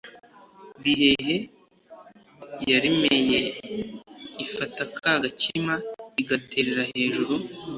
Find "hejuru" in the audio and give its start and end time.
6.91-7.33